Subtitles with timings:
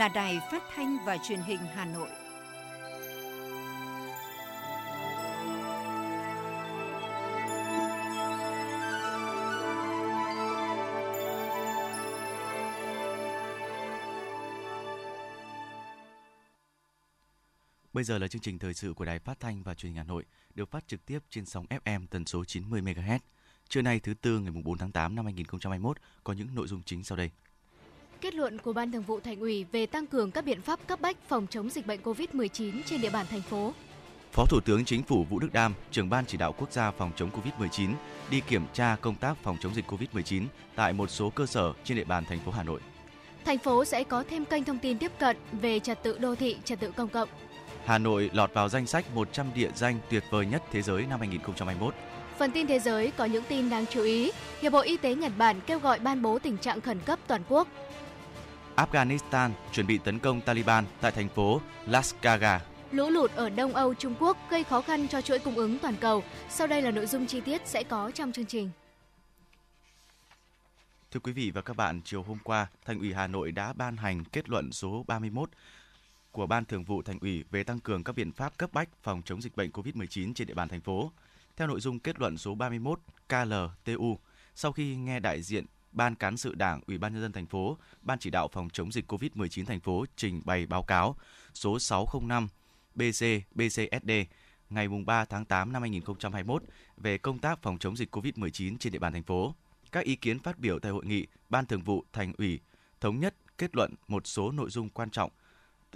[0.00, 2.08] là Đài Phát thanh và Truyền hình Hà Nội.
[17.92, 20.04] Bây giờ là chương trình thời sự của Đài Phát thanh và Truyền hình Hà
[20.04, 23.18] Nội, được phát trực tiếp trên sóng FM tần số 90 MHz.
[23.68, 27.04] Trưa nay thứ tư ngày 4 tháng 8 năm 2021 có những nội dung chính
[27.04, 27.30] sau đây.
[28.20, 31.00] Kết luận của Ban Thường vụ Thành ủy về tăng cường các biện pháp cấp
[31.00, 33.72] bách phòng chống dịch bệnh COVID-19 trên địa bàn thành phố.
[34.32, 37.12] Phó Thủ tướng Chính phủ Vũ Đức Đam, trưởng ban chỉ đạo quốc gia phòng
[37.16, 37.90] chống COVID-19
[38.30, 40.44] đi kiểm tra công tác phòng chống dịch COVID-19
[40.76, 42.80] tại một số cơ sở trên địa bàn thành phố Hà Nội.
[43.44, 46.56] Thành phố sẽ có thêm kênh thông tin tiếp cận về trật tự đô thị,
[46.64, 47.28] trật tự công cộng.
[47.84, 51.18] Hà Nội lọt vào danh sách 100 địa danh tuyệt vời nhất thế giới năm
[51.18, 51.94] 2021.
[52.38, 54.30] Phần tin thế giới có những tin đáng chú ý.
[54.60, 57.42] Hiệp hội Y tế Nhật Bản kêu gọi ban bố tình trạng khẩn cấp toàn
[57.48, 57.68] quốc.
[58.80, 62.62] Afghanistan chuẩn bị tấn công Taliban tại thành phố Lashkargah.
[62.90, 65.96] Lũ lụt ở Đông Âu, Trung Quốc gây khó khăn cho chuỗi cung ứng toàn
[66.00, 66.22] cầu.
[66.48, 68.70] Sau đây là nội dung chi tiết sẽ có trong chương trình.
[71.10, 73.96] Thưa quý vị và các bạn, chiều hôm qua, Thành ủy Hà Nội đã ban
[73.96, 75.50] hành kết luận số 31
[76.32, 79.22] của Ban Thường vụ Thành ủy về tăng cường các biện pháp cấp bách phòng
[79.24, 81.12] chống dịch bệnh COVID-19 trên địa bàn thành phố.
[81.56, 84.18] Theo nội dung kết luận số 31 KLTU,
[84.54, 87.78] sau khi nghe đại diện Ban cán sự Đảng, Ủy ban nhân dân thành phố,
[88.02, 91.16] Ban chỉ đạo phòng chống dịch COVID-19 thành phố trình bày báo cáo
[91.54, 92.48] số 605
[92.94, 94.10] BC BCSD
[94.70, 96.62] ngày 3 tháng 8 năm 2021
[96.96, 99.54] về công tác phòng chống dịch COVID-19 trên địa bàn thành phố.
[99.92, 102.60] Các ý kiến phát biểu tại hội nghị, Ban Thường vụ Thành ủy
[103.00, 105.30] thống nhất kết luận một số nội dung quan trọng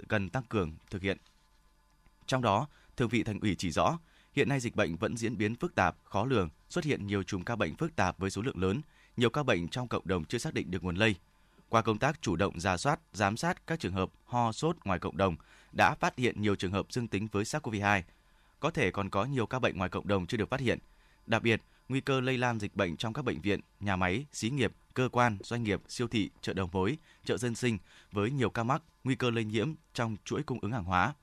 [0.07, 1.17] cần tăng cường thực hiện.
[2.25, 2.67] Trong đó,
[2.97, 3.99] Thường vị Thành ủy chỉ rõ,
[4.33, 7.43] hiện nay dịch bệnh vẫn diễn biến phức tạp, khó lường, xuất hiện nhiều chùm
[7.43, 8.81] ca bệnh phức tạp với số lượng lớn,
[9.17, 11.15] nhiều ca bệnh trong cộng đồng chưa xác định được nguồn lây.
[11.69, 14.99] Qua công tác chủ động ra soát, giám sát các trường hợp ho sốt ngoài
[14.99, 15.35] cộng đồng,
[15.71, 18.01] đã phát hiện nhiều trường hợp dương tính với SARS-CoV-2.
[18.59, 20.79] Có thể còn có nhiều ca bệnh ngoài cộng đồng chưa được phát hiện.
[21.25, 24.49] Đặc biệt, nguy cơ lây lan dịch bệnh trong các bệnh viện, nhà máy, xí
[24.49, 27.77] nghiệp, cơ quan, doanh nghiệp, siêu thị, chợ đầu mối, chợ dân sinh
[28.11, 31.13] với nhiều ca mắc, nguy cơ lây nhiễm trong chuỗi cung ứng hàng hóa.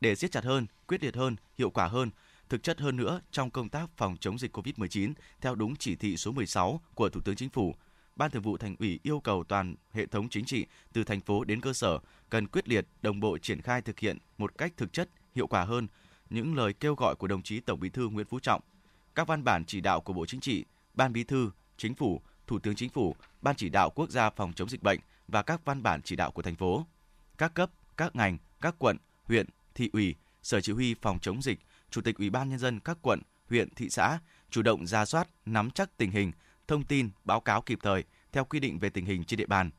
[0.00, 2.10] Để siết chặt hơn, quyết liệt hơn, hiệu quả hơn,
[2.50, 6.16] thực chất hơn nữa trong công tác phòng chống dịch COVID-19 theo đúng chỉ thị
[6.16, 7.74] số 16 của Thủ tướng Chính phủ,
[8.16, 11.44] Ban Thường vụ Thành ủy yêu cầu toàn hệ thống chính trị từ thành phố
[11.44, 11.98] đến cơ sở
[12.30, 15.64] cần quyết liệt, đồng bộ triển khai thực hiện một cách thực chất, hiệu quả
[15.64, 15.88] hơn
[16.30, 18.62] những lời kêu gọi của đồng chí Tổng Bí thư Nguyễn Phú Trọng,
[19.14, 22.58] các văn bản chỉ đạo của Bộ Chính trị, Ban Bí thư, Chính phủ, Thủ
[22.58, 25.82] tướng Chính phủ, Ban chỉ đạo quốc gia phòng chống dịch bệnh và các văn
[25.82, 26.86] bản chỉ đạo của thành phố.
[27.38, 31.58] Các cấp, các ngành, các quận, huyện, thị ủy, sở chỉ huy phòng chống dịch,
[31.90, 34.18] chủ tịch ủy ban nhân dân các quận, huyện, thị xã
[34.50, 36.32] chủ động ra soát, nắm chắc tình hình,
[36.68, 39.70] thông tin, báo cáo kịp thời theo quy định về tình hình trên địa bàn,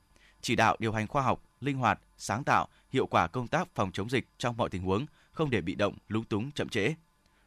[0.41, 3.91] chỉ đạo điều hành khoa học, linh hoạt, sáng tạo, hiệu quả công tác phòng
[3.91, 6.93] chống dịch trong mọi tình huống, không để bị động, lúng túng, chậm trễ.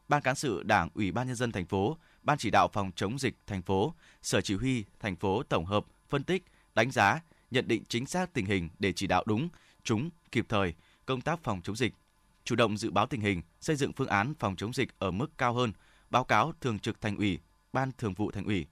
[0.09, 3.19] Ban cán sự Đảng Ủy ban nhân dân thành phố, Ban chỉ đạo phòng chống
[3.19, 7.21] dịch thành phố, Sở chỉ huy thành phố tổng hợp, phân tích, đánh giá,
[7.51, 9.49] nhận định chính xác tình hình để chỉ đạo đúng,
[9.85, 10.75] trúng, kịp thời
[11.07, 11.95] công tác phòng chống dịch,
[12.45, 15.39] chủ động dự báo tình hình, xây dựng phương án phòng chống dịch ở mức
[15.39, 15.73] cao hơn,
[16.11, 17.39] báo cáo thường trực thành ủy,
[17.73, 18.67] ban thường vụ thành ủy.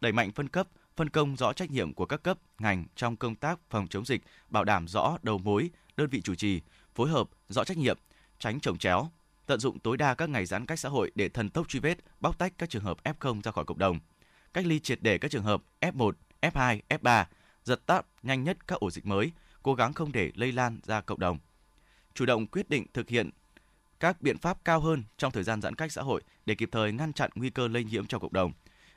[0.00, 3.34] Đẩy mạnh phân cấp, phân công rõ trách nhiệm của các cấp, ngành trong công
[3.34, 6.60] tác phòng chống dịch, bảo đảm rõ đầu mối, đơn vị chủ trì,
[6.94, 7.98] phối hợp, rõ trách nhiệm,
[8.38, 9.10] tránh trồng chéo,
[9.46, 11.98] tận dụng tối đa các ngày giãn cách xã hội để thần tốc truy vết,
[12.20, 13.98] bóc tách các trường hợp F0 ra khỏi cộng đồng,
[14.52, 17.24] cách ly triệt để các trường hợp F1, F2, F3,
[17.64, 21.00] giật tắt nhanh nhất các ổ dịch mới, cố gắng không để lây lan ra
[21.00, 21.38] cộng đồng.
[22.14, 23.30] Chủ động quyết định thực hiện
[24.00, 26.92] các biện pháp cao hơn trong thời gian giãn cách xã hội để kịp thời
[26.92, 28.52] ngăn chặn nguy cơ lây nhiễm trong cộng đồng,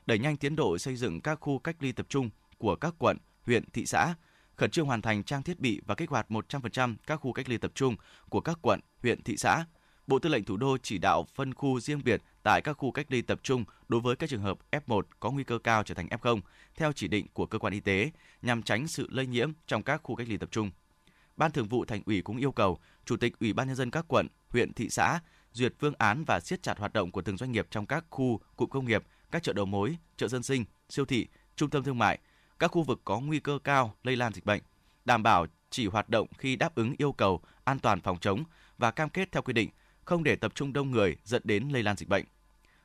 [0.05, 3.17] đẩy nhanh tiến độ xây dựng các khu cách ly tập trung của các quận,
[3.45, 4.15] huyện, thị xã,
[4.55, 7.57] khẩn trương hoàn thành trang thiết bị và kích hoạt 100% các khu cách ly
[7.57, 7.95] tập trung
[8.29, 9.65] của các quận, huyện, thị xã.
[10.07, 13.05] Bộ Tư lệnh Thủ đô chỉ đạo phân khu riêng biệt tại các khu cách
[13.09, 16.07] ly tập trung đối với các trường hợp F1 có nguy cơ cao trở thành
[16.07, 16.39] F0
[16.75, 18.11] theo chỉ định của cơ quan y tế
[18.41, 20.71] nhằm tránh sự lây nhiễm trong các khu cách ly tập trung.
[21.37, 24.05] Ban Thường vụ Thành ủy cũng yêu cầu Chủ tịch Ủy ban nhân dân các
[24.07, 25.19] quận, huyện, thị xã
[25.51, 28.39] duyệt phương án và siết chặt hoạt động của từng doanh nghiệp trong các khu,
[28.55, 31.97] cụm công nghiệp, các chợ đầu mối, chợ dân sinh, siêu thị, trung tâm thương
[31.97, 32.19] mại,
[32.59, 34.61] các khu vực có nguy cơ cao lây lan dịch bệnh,
[35.05, 38.43] đảm bảo chỉ hoạt động khi đáp ứng yêu cầu an toàn phòng chống
[38.77, 39.69] và cam kết theo quy định,
[40.05, 42.25] không để tập trung đông người dẫn đến lây lan dịch bệnh.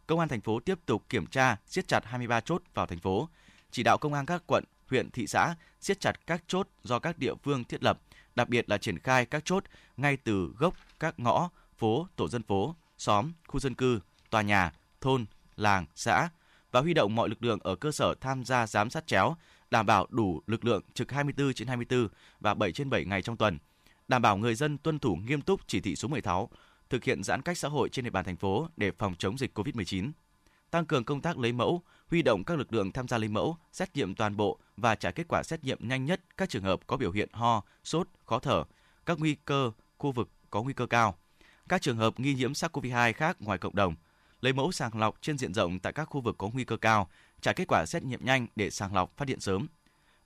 [0.07, 3.29] Công an thành phố tiếp tục kiểm tra, siết chặt 23 chốt vào thành phố,
[3.71, 7.19] chỉ đạo công an các quận, huyện, thị xã siết chặt các chốt do các
[7.19, 8.01] địa phương thiết lập,
[8.41, 9.65] đặc biệt là triển khai các chốt
[9.97, 11.49] ngay từ gốc các ngõ,
[11.79, 14.01] phố, tổ dân phố, xóm, khu dân cư,
[14.31, 15.27] tòa nhà, thôn,
[15.57, 16.29] làng, xã
[16.73, 19.37] và huy động mọi lực lượng ở cơ sở tham gia giám sát chéo,
[19.71, 22.09] đảm bảo đủ lực lượng trực 24 trên 24
[22.41, 23.59] và 7 trên 7 ngày trong tuần,
[24.09, 26.51] đảm bảo người dân tuân thủ nghiêm túc chỉ thị số 16,
[26.91, 29.59] thực hiện giãn cách xã hội trên địa bàn thành phố để phòng chống dịch
[29.59, 30.11] COVID-19.
[30.71, 33.57] Tăng cường công tác lấy mẫu, huy động các lực lượng tham gia lấy mẫu,
[33.73, 36.81] xét nghiệm toàn bộ và trả kết quả xét nghiệm nhanh nhất các trường hợp
[36.87, 38.65] có biểu hiện ho, sốt, khó thở,
[39.07, 41.19] các nguy cơ khu vực có nguy cơ cao,
[41.69, 43.95] các trường hợp nghi nhiễm SARS-CoV-2 khác ngoài cộng đồng,
[44.41, 47.09] lấy mẫu sàng lọc trên diện rộng tại các khu vực có nguy cơ cao,
[47.41, 49.67] trả kết quả xét nghiệm nhanh để sàng lọc phát hiện sớm.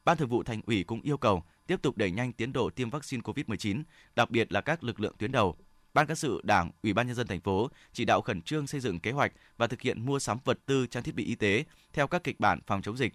[0.04, 2.90] Ban Thường vụ Thành ủy cũng yêu cầu tiếp tục đẩy nhanh tiến độ tiêm
[2.90, 3.82] vaccine COVID-19,
[4.16, 5.56] đặc biệt là các lực lượng tuyến đầu.
[5.94, 8.81] Ban cán sự Đảng, Ủy ban nhân dân thành phố chỉ đạo khẩn trương xây
[8.81, 11.64] dựng kế hoạch và thực hiện mua sắm vật tư trang thiết bị y tế
[11.93, 13.12] theo các kịch bản phòng chống dịch.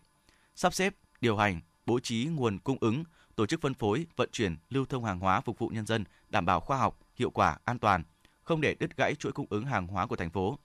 [0.56, 3.04] Sắp xếp, điều hành, bố trí nguồn cung ứng,
[3.36, 6.46] tổ chức phân phối, vận chuyển, lưu thông hàng hóa phục vụ nhân dân đảm
[6.46, 8.04] bảo khoa học, hiệu quả, an toàn,
[8.44, 10.60] không để đứt gãy chuỗi cung ứng hàng hóa của thành phố.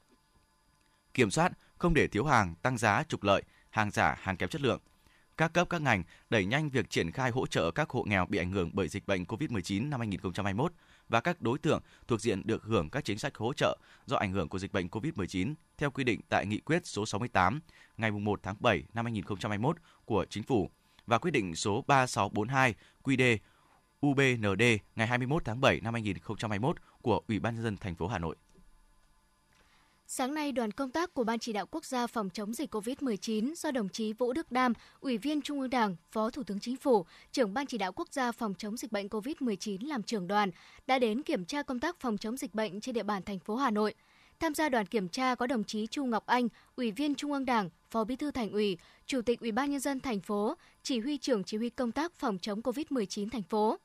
[1.15, 4.61] Kiểm soát không để thiếu hàng, tăng giá, trục lợi, hàng giả, hàng kém chất
[4.61, 4.81] lượng.
[5.37, 8.39] Các cấp các ngành đẩy nhanh việc triển khai hỗ trợ các hộ nghèo bị
[8.39, 10.73] ảnh hưởng bởi dịch bệnh COVID-19 năm 2021
[11.15, 14.33] và các đối tượng thuộc diện được hưởng các chính sách hỗ trợ do ảnh
[14.33, 17.61] hưởng của dịch bệnh COVID-19 theo quy định tại Nghị quyết số 68
[17.97, 20.71] ngày 1 tháng 7 năm 2021 của Chính phủ
[21.07, 22.75] và quyết định số 3642
[23.05, 23.39] QĐ
[24.07, 24.63] UBND
[24.97, 28.37] ngày 21 tháng 7 năm 2021 của Ủy ban nhân dân thành phố Hà Nội.
[30.17, 33.55] Sáng nay, đoàn công tác của Ban chỉ đạo quốc gia phòng chống dịch COVID-19
[33.55, 36.77] do đồng chí Vũ Đức Đam, Ủy viên Trung ương Đảng, Phó Thủ tướng Chính
[36.77, 40.51] phủ, trưởng Ban chỉ đạo quốc gia phòng chống dịch bệnh COVID-19 làm trưởng đoàn,
[40.87, 43.57] đã đến kiểm tra công tác phòng chống dịch bệnh trên địa bàn thành phố
[43.57, 43.95] Hà Nội.
[44.41, 47.45] Tham gia đoàn kiểm tra có đồng chí Chu Ngọc Anh, Ủy viên Trung ương
[47.45, 51.01] Đảng, Phó Bí thư Thành ủy, Chủ tịch Ủy ban nhân dân thành phố, Chỉ
[51.01, 53.79] huy trưởng Chỉ huy công tác phòng chống COVID-19 thành phố.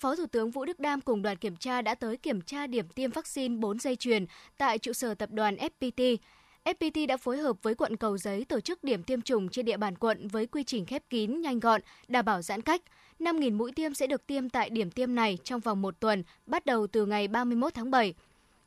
[0.00, 2.88] Phó Thủ tướng Vũ Đức Đam cùng đoàn kiểm tra đã tới kiểm tra điểm
[2.88, 4.26] tiêm vaccine 4 dây chuyền
[4.58, 6.16] tại trụ sở tập đoàn FPT.
[6.64, 9.76] FPT đã phối hợp với quận Cầu Giấy tổ chức điểm tiêm chủng trên địa
[9.76, 12.82] bàn quận với quy trình khép kín, nhanh gọn, đảm bảo giãn cách.
[13.20, 16.66] 5.000 mũi tiêm sẽ được tiêm tại điểm tiêm này trong vòng một tuần, bắt
[16.66, 18.14] đầu từ ngày 31 tháng 7.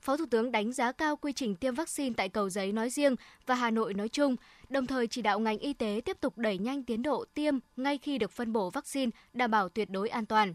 [0.01, 3.15] Phó Thủ tướng đánh giá cao quy trình tiêm vaccine tại Cầu Giấy nói riêng
[3.45, 4.35] và Hà Nội nói chung,
[4.69, 7.97] đồng thời chỉ đạo ngành y tế tiếp tục đẩy nhanh tiến độ tiêm ngay
[7.97, 10.53] khi được phân bổ vaccine, đảm bảo tuyệt đối an toàn.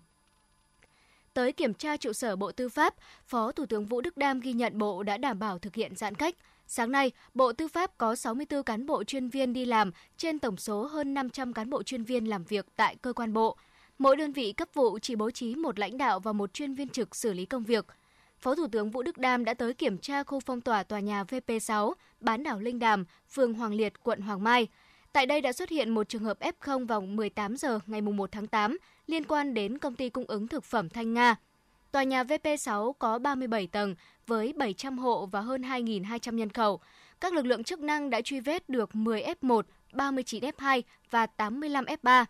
[1.37, 2.95] Tới kiểm tra trụ sở Bộ Tư pháp,
[3.27, 6.15] Phó Thủ tướng Vũ Đức Đam ghi nhận Bộ đã đảm bảo thực hiện giãn
[6.15, 6.35] cách.
[6.67, 10.57] Sáng nay, Bộ Tư pháp có 64 cán bộ chuyên viên đi làm trên tổng
[10.57, 13.57] số hơn 500 cán bộ chuyên viên làm việc tại cơ quan bộ.
[13.99, 16.89] Mỗi đơn vị cấp vụ chỉ bố trí một lãnh đạo và một chuyên viên
[16.89, 17.87] trực xử lý công việc.
[18.39, 21.25] Phó Thủ tướng Vũ Đức Đam đã tới kiểm tra khu phong tỏa tòa nhà
[21.25, 24.69] VP6, bán đảo Linh Đàm, phường Hoàng Liệt, quận Hoàng Mai.
[25.13, 28.47] Tại đây đã xuất hiện một trường hợp F0 vào 18 giờ ngày 1 tháng
[28.47, 31.37] 8 liên quan đến công ty cung ứng thực phẩm Thanh Nga.
[31.93, 33.95] Tòa nhà VP6 có 37 tầng
[34.27, 36.81] với 700 hộ và hơn 2.200 nhân khẩu.
[37.21, 39.63] Các lực lượng chức năng đã truy vết được 10 F1,
[39.93, 42.25] 39 F2 và 85 F3.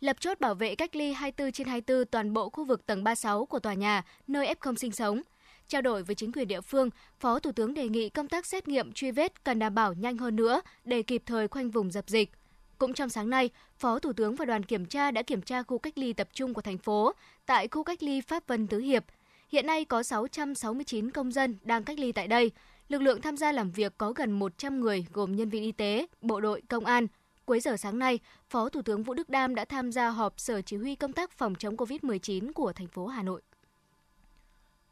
[0.00, 3.46] Lập chốt bảo vệ cách ly 24 trên 24 toàn bộ khu vực tầng 36
[3.46, 5.22] của tòa nhà, nơi F0 sinh sống.
[5.68, 6.90] Trao đổi với chính quyền địa phương,
[7.20, 10.16] Phó Thủ tướng đề nghị công tác xét nghiệm truy vết cần đảm bảo nhanh
[10.16, 12.30] hơn nữa để kịp thời khoanh vùng dập dịch.
[12.84, 15.78] Cũng trong sáng nay, Phó Thủ tướng và đoàn kiểm tra đã kiểm tra khu
[15.78, 17.12] cách ly tập trung của thành phố
[17.46, 19.04] tại khu cách ly Pháp Vân Tứ Hiệp.
[19.48, 22.50] Hiện nay có 669 công dân đang cách ly tại đây.
[22.88, 26.06] Lực lượng tham gia làm việc có gần 100 người gồm nhân viên y tế,
[26.20, 27.06] bộ đội, công an.
[27.44, 30.62] Cuối giờ sáng nay, Phó Thủ tướng Vũ Đức Đam đã tham gia họp Sở
[30.62, 33.42] Chỉ huy công tác phòng chống COVID-19 của thành phố Hà Nội.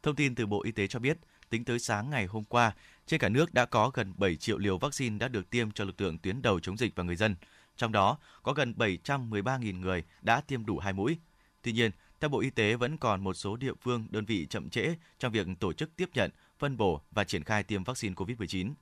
[0.03, 1.17] Thông tin từ Bộ Y tế cho biết,
[1.49, 2.75] tính tới sáng ngày hôm qua,
[3.07, 6.01] trên cả nước đã có gần 7 triệu liều vaccine đã được tiêm cho lực
[6.01, 7.35] lượng tuyến đầu chống dịch và người dân.
[7.77, 11.17] Trong đó, có gần 713.000 người đã tiêm đủ hai mũi.
[11.61, 14.69] Tuy nhiên, theo Bộ Y tế vẫn còn một số địa phương, đơn vị chậm
[14.69, 18.73] trễ trong việc tổ chức tiếp nhận, phân bổ và triển khai tiêm vaccine COVID-19.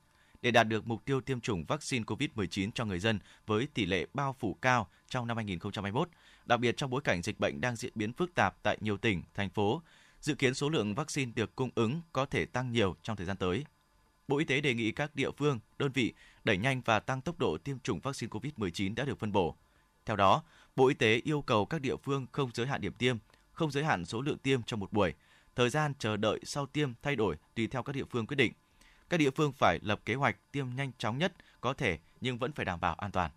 [0.42, 4.06] Để đạt được mục tiêu tiêm chủng vaccine COVID-19 cho người dân với tỷ lệ
[4.14, 6.08] bao phủ cao trong năm 2021,
[6.44, 9.22] đặc biệt trong bối cảnh dịch bệnh đang diễn biến phức tạp tại nhiều tỉnh,
[9.34, 9.82] thành phố,
[10.20, 13.36] dự kiến số lượng vaccine được cung ứng có thể tăng nhiều trong thời gian
[13.36, 13.64] tới.
[14.28, 16.12] Bộ Y tế đề nghị các địa phương, đơn vị
[16.44, 19.56] đẩy nhanh và tăng tốc độ tiêm chủng vaccine COVID-19 đã được phân bổ.
[20.04, 20.42] Theo đó,
[20.76, 23.16] Bộ Y tế yêu cầu các địa phương không giới hạn điểm tiêm,
[23.52, 25.14] không giới hạn số lượng tiêm trong một buổi,
[25.56, 28.52] thời gian chờ đợi sau tiêm thay đổi tùy theo các địa phương quyết định.
[29.08, 32.52] Các địa phương phải lập kế hoạch tiêm nhanh chóng nhất có thể nhưng vẫn
[32.52, 33.30] phải đảm bảo an toàn.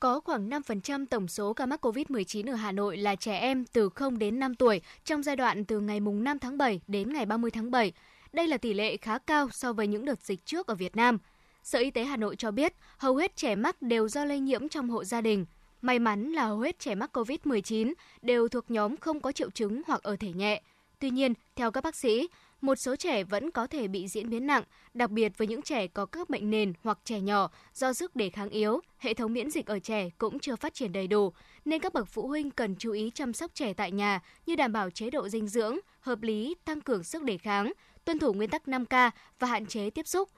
[0.00, 3.88] Có khoảng 5% tổng số ca mắc COVID-19 ở Hà Nội là trẻ em từ
[3.88, 7.50] 0 đến 5 tuổi trong giai đoạn từ ngày 5 tháng 7 đến ngày 30
[7.50, 7.92] tháng 7.
[8.32, 11.18] Đây là tỷ lệ khá cao so với những đợt dịch trước ở Việt Nam.
[11.64, 14.68] Sở Y tế Hà Nội cho biết hầu hết trẻ mắc đều do lây nhiễm
[14.68, 15.46] trong hộ gia đình.
[15.82, 17.92] May mắn là hầu hết trẻ mắc COVID-19
[18.22, 20.62] đều thuộc nhóm không có triệu chứng hoặc ở thể nhẹ.
[20.98, 22.28] Tuy nhiên, theo các bác sĩ,
[22.60, 24.62] một số trẻ vẫn có thể bị diễn biến nặng,
[24.94, 28.30] đặc biệt với những trẻ có các bệnh nền hoặc trẻ nhỏ do sức đề
[28.30, 31.32] kháng yếu, hệ thống miễn dịch ở trẻ cũng chưa phát triển đầy đủ,
[31.64, 34.72] nên các bậc phụ huynh cần chú ý chăm sóc trẻ tại nhà như đảm
[34.72, 37.72] bảo chế độ dinh dưỡng, hợp lý, tăng cường sức đề kháng,
[38.04, 40.28] tuân thủ nguyên tắc 5K và hạn chế tiếp xúc.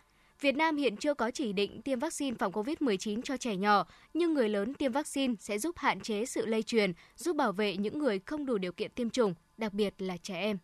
[0.41, 4.35] Việt Nam hiện chưa có chỉ định tiêm vaccine phòng COVID-19 cho trẻ nhỏ, nhưng
[4.35, 7.99] người lớn tiêm vaccine sẽ giúp hạn chế sự lây truyền, giúp bảo vệ những
[7.99, 10.59] người không đủ điều kiện tiêm chủng, đặc biệt là trẻ em.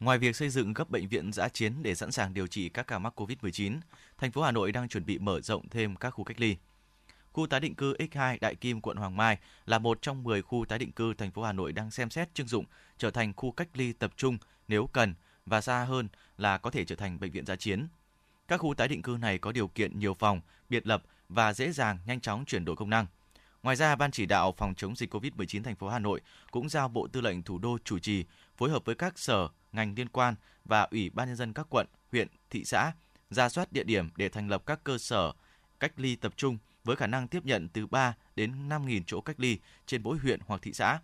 [0.00, 2.86] Ngoài việc xây dựng các bệnh viện giã chiến để sẵn sàng điều trị các
[2.86, 3.78] ca mắc COVID-19,
[4.18, 6.56] thành phố Hà Nội đang chuẩn bị mở rộng thêm các khu cách ly.
[7.32, 10.64] Khu tái định cư X2 Đại Kim, quận Hoàng Mai là một trong 10 khu
[10.68, 12.64] tái định cư thành phố Hà Nội đang xem xét trưng dụng
[12.98, 15.14] trở thành khu cách ly tập trung nếu cần
[15.46, 17.88] và xa hơn là có thể trở thành bệnh viện giã chiến.
[18.50, 21.72] Các khu tái định cư này có điều kiện nhiều phòng, biệt lập và dễ
[21.72, 23.06] dàng nhanh chóng chuyển đổi công năng.
[23.62, 26.88] Ngoài ra, Ban chỉ đạo phòng chống dịch COVID-19 thành phố Hà Nội cũng giao
[26.88, 28.24] Bộ Tư lệnh Thủ đô chủ trì
[28.56, 31.86] phối hợp với các sở, ngành liên quan và Ủy ban nhân dân các quận,
[32.12, 32.92] huyện, thị xã
[33.30, 35.32] ra soát địa điểm để thành lập các cơ sở
[35.80, 39.40] cách ly tập trung với khả năng tiếp nhận từ 3 đến 5.000 chỗ cách
[39.40, 40.98] ly trên mỗi huyện hoặc thị xã.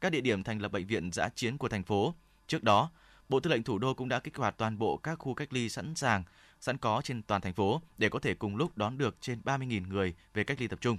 [0.00, 2.14] Các địa điểm thành lập bệnh viện giã chiến của thành phố.
[2.46, 2.90] Trước đó,
[3.28, 5.68] Bộ Tư lệnh Thủ đô cũng đã kích hoạt toàn bộ các khu cách ly
[5.68, 6.24] sẵn sàng,
[6.66, 9.88] sẵn có trên toàn thành phố để có thể cùng lúc đón được trên 30.000
[9.88, 10.98] người về cách ly tập trung.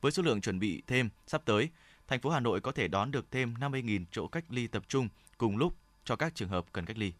[0.00, 1.68] Với số lượng chuẩn bị thêm sắp tới,
[2.08, 5.08] thành phố Hà Nội có thể đón được thêm 50.000 chỗ cách ly tập trung
[5.38, 7.12] cùng lúc cho các trường hợp cần cách ly.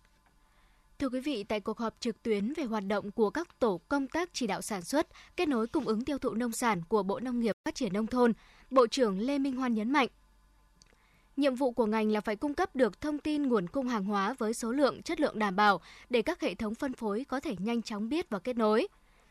[0.99, 4.09] Thưa quý vị, tại cuộc họp trực tuyến về hoạt động của các tổ công
[4.09, 7.21] tác chỉ đạo sản xuất, kết nối cung ứng tiêu thụ nông sản của Bộ
[7.21, 8.33] Nông nghiệp Phát triển Nông thôn,
[8.71, 10.09] Bộ trưởng Lê Minh Hoan nhấn mạnh,
[11.37, 14.35] Nhiệm vụ của ngành là phải cung cấp được thông tin nguồn cung hàng hóa
[14.39, 17.55] với số lượng, chất lượng đảm bảo để các hệ thống phân phối có thể
[17.59, 18.89] nhanh chóng biết và kết nối.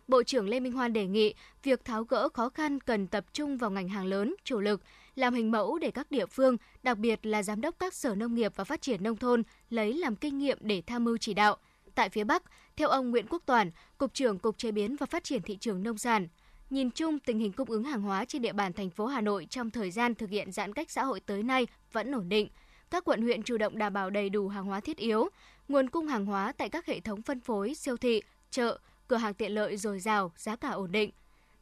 [0.08, 1.34] Bộ trưởng Lê Minh Hoan đề nghị
[1.64, 4.82] việc tháo gỡ khó khăn cần tập trung vào ngành hàng lớn, chủ lực,
[5.16, 8.36] làm hình mẫu để các địa phương, đặc biệt là giám đốc các sở nông
[8.36, 11.58] nghiệp và phát triển nông thôn lấy làm kinh nghiệm để tham mưu chỉ đạo.
[11.96, 12.44] Tại phía Bắc,
[12.78, 15.84] theo ông Nguyễn Quốc Toàn, Cục trưởng Cục Chế biến và Phát triển thị trường
[15.84, 16.28] nông sản,
[16.70, 19.48] nhìn chung tình hình cung ứng hàng hóa trên địa bàn thành phố Hà Nội
[19.50, 22.50] trong thời gian thực hiện giãn cách xã hội tới nay vẫn ổn định.
[22.90, 25.30] Các quận huyện chủ động đảm bảo đầy đủ hàng hóa thiết yếu,
[25.68, 29.34] nguồn cung hàng hóa tại các hệ thống phân phối, siêu thị, chợ, cửa hàng
[29.34, 31.12] tiện lợi dồi dào, giá cả ổn định.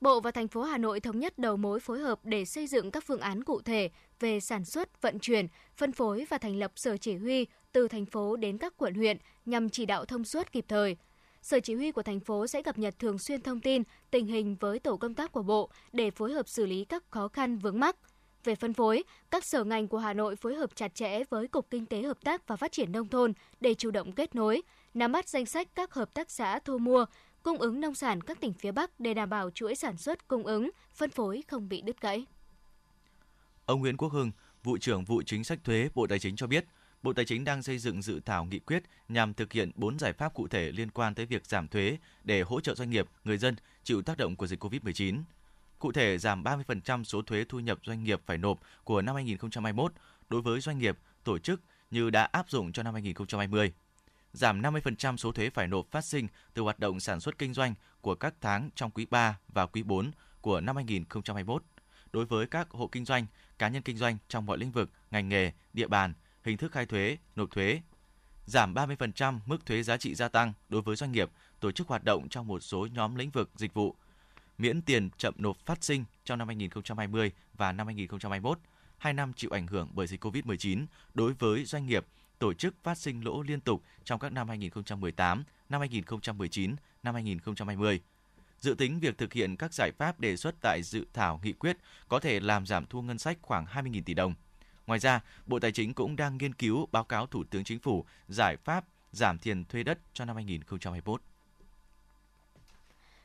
[0.02, 2.92] Bộ và thành phố Hà Nội thống nhất đầu mối phối hợp để xây dựng
[2.92, 6.72] các phương án cụ thể về sản xuất, vận chuyển, phân phối và thành lập
[6.76, 10.52] sở chỉ huy từ thành phố đến các quận huyện nhằm chỉ đạo thông suốt
[10.52, 10.98] kịp thời.
[11.44, 14.56] Sở chỉ huy của thành phố sẽ cập nhật thường xuyên thông tin, tình hình
[14.60, 17.80] với tổ công tác của Bộ để phối hợp xử lý các khó khăn vướng
[17.80, 17.96] mắc.
[18.44, 21.70] Về phân phối, các sở ngành của Hà Nội phối hợp chặt chẽ với Cục
[21.70, 24.62] Kinh tế Hợp tác và Phát triển Nông thôn để chủ động kết nối,
[24.94, 27.06] nắm bắt danh sách các hợp tác xã thu mua,
[27.44, 30.44] cung ứng nông sản các tỉnh phía Bắc để đảm bảo chuỗi sản xuất, cung
[30.44, 32.26] ứng, phân phối không bị đứt gãy.
[33.66, 34.32] Ông Nguyễn Quốc Hưng,
[34.64, 36.66] vụ trưởng vụ chính sách thuế Bộ Tài chính cho biết,
[37.04, 40.14] Bộ Tài chính đang xây dựng dự thảo nghị quyết nhằm thực hiện 4 giải
[40.14, 43.38] pháp cụ thể liên quan tới việc giảm thuế để hỗ trợ doanh nghiệp, người
[43.38, 45.22] dân chịu tác động của dịch COVID-19.
[45.80, 49.94] Cụ thể, giảm 30% số thuế thu nhập doanh nghiệp phải nộp của năm 2021
[50.30, 53.74] đối với doanh nghiệp, tổ chức như đã áp dụng cho năm 2020
[54.34, 57.76] giảm 50% số thuế phải nộp phát sinh từ hoạt động sản xuất kinh doanh
[58.02, 61.64] của các tháng trong quý 3 và quý 4 của năm 2021
[62.14, 63.26] đối với các hộ kinh doanh,
[63.58, 66.86] cá nhân kinh doanh trong mọi lĩnh vực, ngành nghề, địa bàn, hình thức khai
[66.86, 67.82] thuế, nộp thuế.
[68.46, 72.04] Giảm 30% mức thuế giá trị gia tăng đối với doanh nghiệp, tổ chức hoạt
[72.04, 73.96] động trong một số nhóm lĩnh vực dịch vụ.
[74.58, 78.60] Miễn tiền chậm nộp phát sinh trong năm 2020 và năm 2021,
[78.98, 82.06] hai năm chịu ảnh hưởng bởi dịch COVID-19 đối với doanh nghiệp
[82.40, 88.02] tổ chức phát sinh lỗ liên tục trong các năm 2018, năm 2019, năm 2020.
[88.60, 91.78] Dự tính việc thực hiện các giải pháp đề xuất tại dự thảo nghị quyết
[92.08, 94.34] có thể làm giảm thu ngân sách khoảng 20.000 tỷ đồng.
[94.88, 98.06] Ngoài ra, Bộ Tài chính cũng đang nghiên cứu báo cáo Thủ tướng Chính phủ
[98.28, 101.22] giải pháp giảm tiền thuê đất cho năm 2021.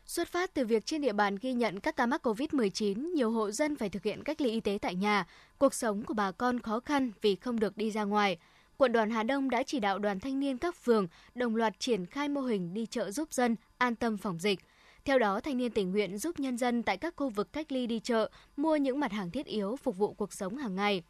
[0.07, 3.51] Xuất phát từ việc trên địa bàn ghi nhận các ca mắc COVID-19, nhiều hộ
[3.51, 5.27] dân phải thực hiện cách ly y tế tại nhà.
[5.59, 8.39] Cuộc sống của bà con khó khăn vì không được đi ra ngoài
[8.79, 12.07] quận đoàn Hà Đông đã chỉ đạo đoàn thanh niên các phường đồng loạt triển
[12.07, 14.61] khai mô hình đi chợ giúp dân an tâm phòng dịch.
[15.05, 17.87] Theo đó, thanh niên tình nguyện giúp nhân dân tại các khu vực cách ly
[17.87, 21.03] đi chợ mua những mặt hàng thiết yếu phục vụ cuộc sống hàng ngày.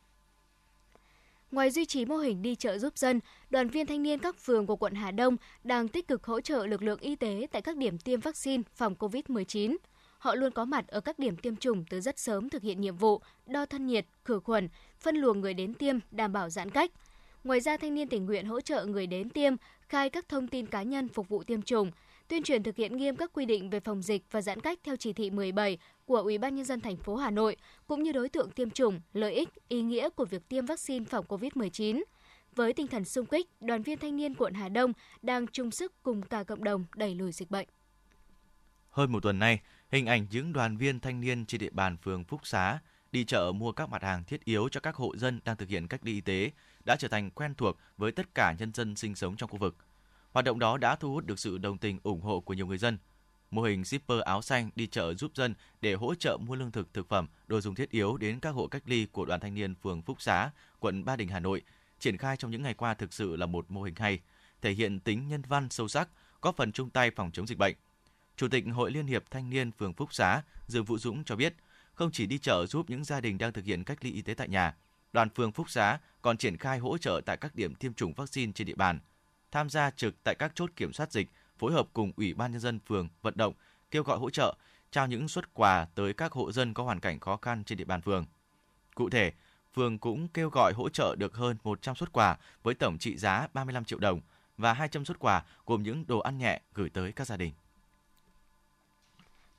[1.50, 4.66] Ngoài duy trì mô hình đi chợ giúp dân, đoàn viên thanh niên các phường
[4.66, 7.76] của quận Hà Đông đang tích cực hỗ trợ lực lượng y tế tại các
[7.76, 9.76] điểm tiêm vaccine phòng COVID-19.
[10.18, 12.96] Họ luôn có mặt ở các điểm tiêm chủng từ rất sớm thực hiện nhiệm
[12.96, 14.68] vụ đo thân nhiệt, khử khuẩn,
[15.00, 16.90] phân luồng người đến tiêm, đảm bảo giãn cách–
[17.44, 19.54] Ngoài ra, thanh niên tình nguyện hỗ trợ người đến tiêm,
[19.88, 21.90] khai các thông tin cá nhân phục vụ tiêm chủng,
[22.28, 24.96] tuyên truyền thực hiện nghiêm các quy định về phòng dịch và giãn cách theo
[24.96, 27.56] chỉ thị 17 của Ủy ban nhân dân thành phố Hà Nội
[27.86, 31.24] cũng như đối tượng tiêm chủng, lợi ích, ý nghĩa của việc tiêm vaccine phòng
[31.28, 32.02] COVID-19.
[32.54, 34.92] Với tinh thần sung kích, đoàn viên thanh niên quận Hà Đông
[35.22, 37.68] đang chung sức cùng cả cộng đồng đẩy lùi dịch bệnh.
[38.90, 42.24] Hơn một tuần nay, hình ảnh những đoàn viên thanh niên trên địa bàn phường
[42.24, 42.78] Phúc Xá
[43.12, 45.88] đi chợ mua các mặt hàng thiết yếu cho các hộ dân đang thực hiện
[45.88, 46.50] cách ly y tế
[46.84, 49.76] đã trở thành quen thuộc với tất cả nhân dân sinh sống trong khu vực.
[50.38, 52.78] Hoạt động đó đã thu hút được sự đồng tình ủng hộ của nhiều người
[52.78, 52.98] dân.
[53.50, 56.94] Mô hình shipper áo xanh đi chợ giúp dân để hỗ trợ mua lương thực,
[56.94, 59.74] thực phẩm, đồ dùng thiết yếu đến các hộ cách ly của đoàn thanh niên
[59.74, 61.62] phường Phúc Xá, quận Ba Đình, Hà Nội,
[61.98, 64.20] triển khai trong những ngày qua thực sự là một mô hình hay,
[64.62, 66.08] thể hiện tính nhân văn sâu sắc,
[66.42, 67.76] góp phần chung tay phòng chống dịch bệnh.
[68.36, 71.54] Chủ tịch Hội Liên hiệp Thanh niên phường Phúc Xá, Dương Vũ Dũng cho biết,
[71.94, 74.34] không chỉ đi chợ giúp những gia đình đang thực hiện cách ly y tế
[74.34, 74.76] tại nhà,
[75.12, 78.52] đoàn phường Phúc Xá còn triển khai hỗ trợ tại các điểm tiêm chủng vaccine
[78.52, 79.00] trên địa bàn,
[79.50, 81.28] tham gia trực tại các chốt kiểm soát dịch,
[81.58, 83.54] phối hợp cùng Ủy ban nhân dân phường vận động,
[83.90, 84.54] kêu gọi hỗ trợ,
[84.90, 87.84] trao những suất quà tới các hộ dân có hoàn cảnh khó khăn trên địa
[87.84, 88.26] bàn phường.
[88.94, 89.32] Cụ thể,
[89.74, 93.48] phường cũng kêu gọi hỗ trợ được hơn 100 suất quà với tổng trị giá
[93.52, 94.20] 35 triệu đồng
[94.56, 97.52] và 200 suất quà gồm những đồ ăn nhẹ gửi tới các gia đình.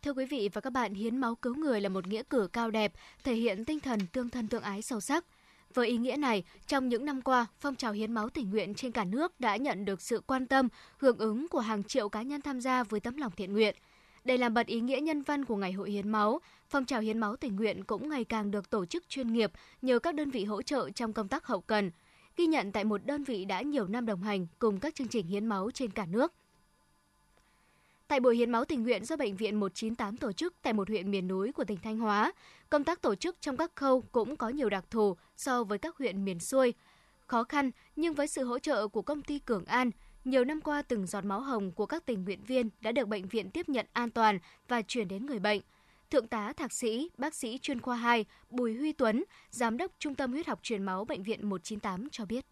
[0.02, 2.72] Thưa quý vị và các bạn, hiến máu cứu người là một nghĩa cử cao
[2.72, 2.94] đẹp,
[3.24, 5.26] thể hiện tinh thần tương thân tương ái sâu sắc.
[5.74, 8.92] Với ý nghĩa này, trong những năm qua, phong trào hiến máu tình nguyện trên
[8.92, 12.42] cả nước đã nhận được sự quan tâm, hưởng ứng của hàng triệu cá nhân
[12.42, 13.76] tham gia với tấm lòng thiện nguyện.
[14.24, 17.18] Để làm bật ý nghĩa nhân văn của Ngày hội hiến máu, phong trào hiến
[17.18, 20.46] máu tình nguyện cũng ngày càng được tổ chức chuyên nghiệp nhờ các đơn vị
[20.46, 21.92] hỗ trợ trong công tác hậu cần.
[22.38, 25.28] Ghi nhận tại một đơn vị đã nhiều năm đồng hành cùng các chương trình
[25.28, 26.34] hiến máu trên cả nước.
[28.08, 31.12] Tại buổi hiến máu tình nguyện do Bệnh viện 198 tổ chức tại một huyện
[31.12, 32.32] miền núi của tỉnh Thanh Hóa,
[32.70, 35.98] công tác tổ chức trong các khâu cũng có nhiều đặc thù so với các
[35.98, 36.74] huyện miền xuôi.
[37.28, 39.92] Khó khăn, nhưng với sự hỗ trợ của công ty Cường An,
[40.26, 43.28] nhiều năm qua từng giọt máu hồng của các tình nguyện viên đã được bệnh
[43.28, 45.62] viện tiếp nhận an toàn và chuyển đến người bệnh.
[46.10, 50.16] Thượng tá Thạc sĩ, bác sĩ chuyên khoa 2 Bùi Huy Tuấn, Giám đốc Trung
[50.16, 52.46] tâm Huyết học truyền máu Bệnh viện 198 cho biết.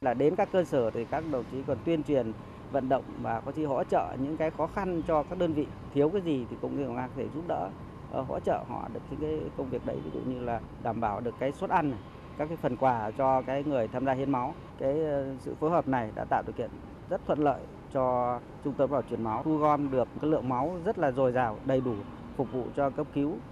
[0.00, 2.32] Là đến các cơ sở thì các đồng chí còn tuyên truyền
[2.70, 5.66] vận động và có chi hỗ trợ những cái khó khăn cho các đơn vị.
[5.94, 7.70] Thiếu cái gì thì cũng như là có thể giúp đỡ
[8.08, 11.00] ờ, hỗ trợ họ được những cái công việc đấy ví dụ như là đảm
[11.00, 12.00] bảo được cái suất ăn này,
[12.38, 14.56] các cái phần quà cho cái người tham gia hiến máu.
[14.78, 16.70] Cái ờ, sự phối hợp này đã tạo điều kiện
[17.10, 20.80] rất thuận lợi cho trung tâm bảo truyền máu thu gom được cái lượng máu
[20.84, 22.04] rất là dồi dào đầy đủ
[22.36, 23.42] phục vụ cho cấp cứu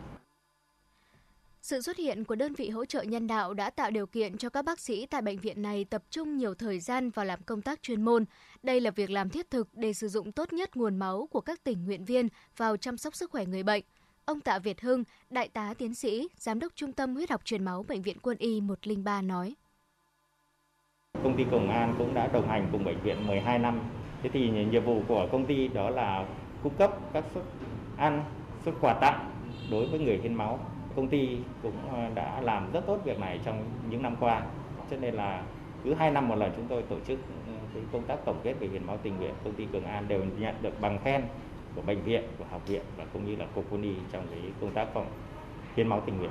[1.67, 4.49] sự xuất hiện của đơn vị hỗ trợ nhân đạo đã tạo điều kiện cho
[4.49, 7.63] các bác sĩ tại bệnh viện này tập trung nhiều thời gian vào làm công
[7.63, 8.25] tác chuyên môn.
[8.63, 11.65] Đây là việc làm thiết thực để sử dụng tốt nhất nguồn máu của các
[11.65, 13.85] tình nguyện viên vào chăm sóc sức khỏe người bệnh.
[14.25, 17.65] Ông Tạ Việt Hưng, đại tá tiến sĩ, giám đốc Trung tâm huyết học truyền
[17.65, 19.55] máu Bệnh viện Quân y 103 nói.
[21.23, 23.81] Công ty Công An cũng đã đồng hành cùng bệnh viện 12 năm.
[24.23, 26.27] Thế thì nhiệm vụ của công ty đó là
[26.63, 27.45] cung cấp các suất
[27.97, 28.25] ăn,
[28.65, 29.31] suất quà tặng
[29.71, 33.41] đối với người hiến máu công ty cũng ờ, đã làm rất tốt việc này
[33.45, 34.43] trong những năm qua
[34.91, 35.45] cho nên là
[35.85, 38.55] cứ hai năm một lần chúng tôi tổ chức ừ, cái công tác tổng kết
[38.61, 41.23] về hiến máu tình nguyện công ty Cường An đều nhận được bằng khen
[41.75, 44.41] của bệnh viện của học viện và cũng như là cục quân y trong cái
[44.61, 45.07] công tác phòng
[45.77, 46.31] hiến máu tình nguyện.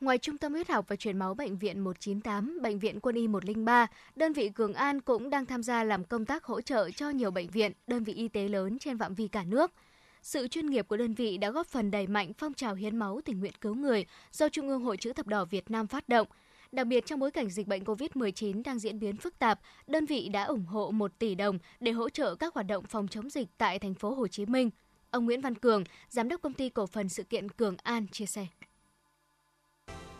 [0.00, 3.28] Ngoài Trung tâm huyết học và truyền máu Bệnh viện 198, Bệnh viện Quân y
[3.28, 7.10] 103, đơn vị Cường An cũng đang tham gia làm công tác hỗ trợ cho
[7.10, 9.70] nhiều bệnh viện, đơn vị y tế lớn trên phạm vi cả nước–
[10.22, 13.20] sự chuyên nghiệp của đơn vị đã góp phần đẩy mạnh phong trào hiến máu
[13.24, 16.26] tình nguyện cứu người do Trung ương Hội chữ thập đỏ Việt Nam phát động.
[16.72, 20.28] Đặc biệt trong bối cảnh dịch bệnh COVID-19 đang diễn biến phức tạp, đơn vị
[20.28, 23.48] đã ủng hộ 1 tỷ đồng để hỗ trợ các hoạt động phòng chống dịch
[23.58, 24.70] tại thành phố Hồ Chí Minh.
[25.10, 28.26] Ông Nguyễn Văn Cường, giám đốc công ty cổ phần sự kiện Cường An chia
[28.26, 28.46] sẻ.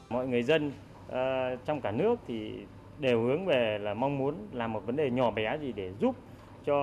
[0.08, 0.72] Mọi người dân
[1.08, 1.12] uh,
[1.66, 2.52] trong cả nước thì
[2.98, 6.16] đều hướng về là mong muốn làm một vấn đề nhỏ bé gì để giúp
[6.64, 6.74] cho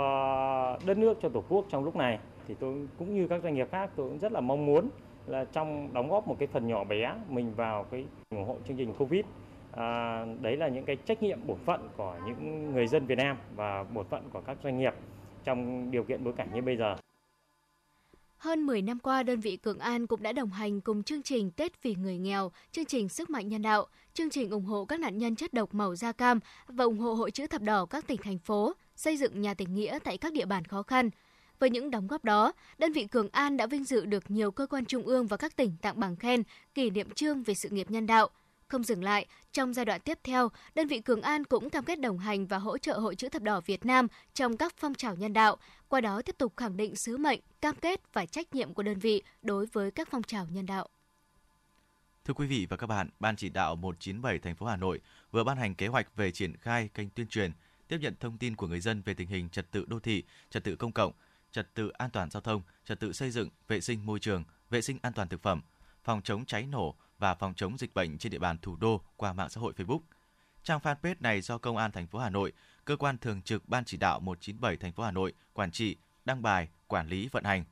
[0.85, 3.67] đất nước, cho Tổ quốc trong lúc này thì tôi cũng như các doanh nghiệp
[3.71, 4.89] khác tôi cũng rất là mong muốn
[5.27, 8.77] là trong đóng góp một cái phần nhỏ bé mình vào cái ủng hộ chương
[8.77, 9.25] trình Covid
[9.71, 13.37] à, đấy là những cái trách nhiệm bổn phận của những người dân Việt Nam
[13.55, 14.93] và bổn phận của các doanh nghiệp
[15.43, 16.95] trong điều kiện bối cảnh như bây giờ.
[18.37, 21.51] Hơn 10 năm qua, đơn vị Cường An cũng đã đồng hành cùng chương trình
[21.51, 24.99] Tết vì người nghèo, chương trình Sức mạnh nhân đạo, chương trình ủng hộ các
[24.99, 28.07] nạn nhân chất độc màu da cam và ủng hộ Hội chữ thập đỏ các
[28.07, 31.09] tỉnh thành phố, xây dựng nhà tình nghĩa tại các địa bàn khó khăn–
[31.59, 34.67] với những đóng góp đó, đơn vị Cường An đã vinh dự được nhiều cơ
[34.67, 36.43] quan trung ương và các tỉnh tặng bằng khen,
[36.73, 38.29] kỷ niệm trương về sự nghiệp nhân đạo.
[38.67, 41.99] Không dừng lại, trong giai đoạn tiếp theo, đơn vị Cường An cũng cam kết
[41.99, 45.15] đồng hành và hỗ trợ Hội chữ thập đỏ Việt Nam trong các phong trào
[45.15, 48.73] nhân đạo, qua đó tiếp tục khẳng định sứ mệnh, cam kết và trách nhiệm
[48.73, 50.87] của đơn vị đối với các phong trào nhân đạo.
[52.25, 54.99] Thưa quý vị và các bạn, Ban chỉ đạo 197 thành phố Hà Nội
[55.31, 57.51] vừa ban hành kế hoạch về triển khai kênh tuyên truyền,
[57.87, 60.63] tiếp nhận thông tin của người dân về tình hình trật tự đô thị, trật
[60.63, 61.11] tự công cộng,
[61.51, 64.81] trật tự an toàn giao thông, trật tự xây dựng, vệ sinh môi trường, vệ
[64.81, 65.61] sinh an toàn thực phẩm,
[66.03, 69.33] phòng chống cháy nổ và phòng chống dịch bệnh trên địa bàn thủ đô qua
[69.33, 69.99] mạng xã hội Facebook.
[70.63, 72.53] Trang fanpage này do Công an thành phố Hà Nội,
[72.85, 76.41] cơ quan thường trực Ban chỉ đạo 197 thành phố Hà Nội quản trị, đăng
[76.41, 77.63] bài, quản lý vận hành.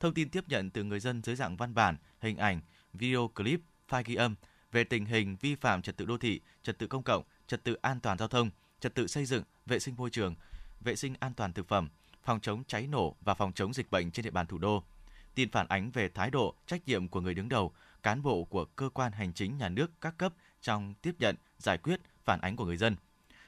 [0.00, 2.60] Thông tin tiếp nhận từ người dân dưới dạng văn bản, hình ảnh,
[2.92, 4.34] video clip, file ghi âm
[4.72, 7.74] về tình hình vi phạm trật tự đô thị, trật tự công cộng, trật tự
[7.74, 10.34] an toàn giao thông, trật tự xây dựng, vệ sinh môi trường,
[10.80, 11.88] vệ sinh an toàn thực phẩm,
[12.24, 14.82] phòng chống cháy nổ và phòng chống dịch bệnh trên địa bàn thủ đô.
[15.34, 18.64] Tin phản ánh về thái độ, trách nhiệm của người đứng đầu, cán bộ của
[18.64, 22.56] cơ quan hành chính nhà nước các cấp trong tiếp nhận, giải quyết phản ánh
[22.56, 22.96] của người dân.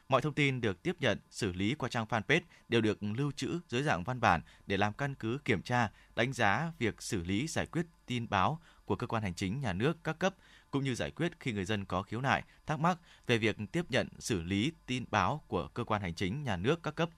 [0.08, 3.58] Mọi thông tin được tiếp nhận, xử lý qua trang fanpage đều được lưu trữ
[3.68, 7.46] dưới dạng văn bản để làm căn cứ kiểm tra, đánh giá việc xử lý
[7.46, 10.34] giải quyết tin báo của cơ quan hành chính nhà nước các cấp
[10.70, 13.84] cũng như giải quyết khi người dân có khiếu nại, thắc mắc về việc tiếp
[13.88, 17.10] nhận, xử lý tin báo của cơ quan hành chính nhà nước các cấp.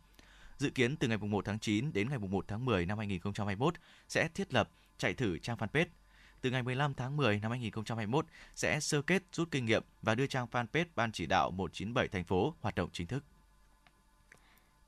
[0.59, 3.75] Dự kiến từ ngày 1 tháng 9 đến ngày 1 tháng 10 năm 2021
[4.09, 5.87] sẽ thiết lập chạy thử trang fanpage.
[6.41, 10.27] Từ ngày 15 tháng 10 năm 2021 sẽ sơ kết rút kinh nghiệm và đưa
[10.27, 13.25] trang fanpage Ban chỉ đạo 197 thành phố hoạt động chính thức.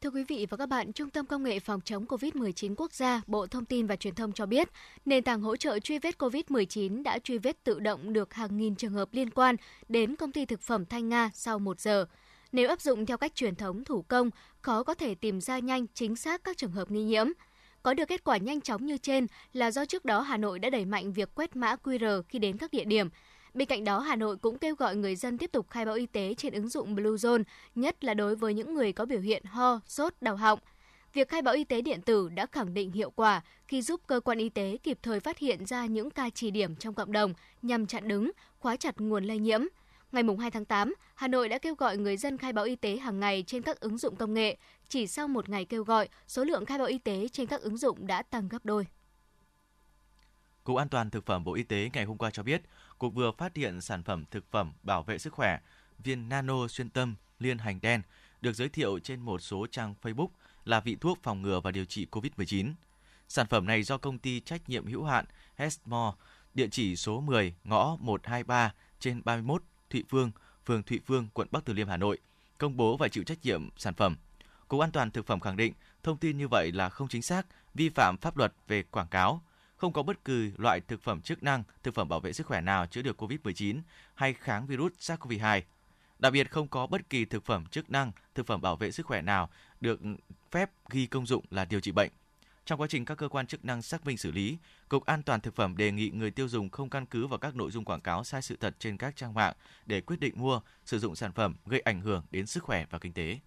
[0.01, 3.23] Thưa quý vị và các bạn, Trung tâm Công nghệ Phòng chống COVID-19 Quốc gia,
[3.27, 4.69] Bộ Thông tin và Truyền thông cho biết,
[5.05, 8.77] nền tảng hỗ trợ truy vết COVID-19 đã truy vết tự động được hàng nghìn
[8.77, 9.57] trường hợp liên quan
[9.89, 12.07] đến công ty thực phẩm Thanh Nga sau một giờ.
[12.53, 14.31] Nếu áp dụng theo cách truyền thống thủ công,
[14.63, 17.27] khó có thể tìm ra nhanh chính xác các trường hợp nghi nhiễm.
[17.83, 20.71] Có được kết quả nhanh chóng như trên là do trước đó Hà Nội đã
[20.71, 23.09] đẩy mạnh việc quét mã QR khi đến các địa điểm.
[23.55, 26.07] Bên cạnh đó, Hà Nội cũng kêu gọi người dân tiếp tục khai báo y
[26.07, 27.43] tế trên ứng dụng Bluezone,
[27.75, 30.59] nhất là đối với những người có biểu hiện ho, sốt, đau họng.
[31.13, 34.21] Việc khai báo y tế điện tử đã khẳng định hiệu quả khi giúp cơ
[34.21, 37.35] quan y tế kịp thời phát hiện ra những ca trì điểm trong cộng đồng
[37.63, 39.61] nhằm chặn đứng, khóa chặt nguồn lây nhiễm.
[40.13, 42.97] Ngày 2 tháng 8, Hà Nội đã kêu gọi người dân khai báo y tế
[42.97, 44.57] hàng ngày trên các ứng dụng công nghệ.
[44.89, 47.77] Chỉ sau một ngày kêu gọi, số lượng khai báo y tế trên các ứng
[47.77, 48.87] dụng đã tăng gấp đôi.
[50.65, 52.63] Cục An toàn Thực phẩm Bộ Y tế ngày hôm qua cho biết,
[52.99, 55.59] Cục vừa phát hiện sản phẩm thực phẩm bảo vệ sức khỏe
[55.99, 58.03] viên nano xuyên tâm liên hành đen
[58.41, 60.29] được giới thiệu trên một số trang Facebook
[60.65, 62.73] là vị thuốc phòng ngừa và điều trị COVID-19.
[63.29, 65.25] Sản phẩm này do công ty trách nhiệm hữu hạn
[65.57, 66.17] Hesmore,
[66.55, 70.31] địa chỉ số 10 ngõ 123 trên 31 Thụy Phương,
[70.67, 72.19] phường Thụy Phương, quận Bắc Từ Liêm, Hà Nội,
[72.59, 74.17] công bố và chịu trách nhiệm sản phẩm.
[74.69, 75.73] Cục An toàn thực phẩm khẳng định
[76.03, 79.43] thông tin như vậy là không chính xác, vi phạm pháp luật về quảng cáo,
[79.77, 82.61] không có bất cứ loại thực phẩm chức năng, thực phẩm bảo vệ sức khỏe
[82.61, 83.81] nào chữa được COVID-19
[84.15, 85.63] hay kháng virus SARS-CoV-2.
[86.19, 89.07] Đặc biệt không có bất kỳ thực phẩm chức năng, thực phẩm bảo vệ sức
[89.07, 89.51] khỏe nào
[89.81, 90.01] được
[90.51, 92.11] phép ghi công dụng là điều trị bệnh.
[92.67, 95.41] Trong quá trình các cơ quan chức năng xác minh xử lý, Cục An toàn
[95.41, 98.01] thực phẩm đề nghị người tiêu dùng không căn cứ vào các nội dung quảng
[98.01, 99.55] cáo sai sự thật trên các trang mạng
[99.87, 102.99] để quyết định mua, sử dụng sản phẩm gây ảnh hưởng đến sức khỏe và
[102.99, 103.39] kinh tế.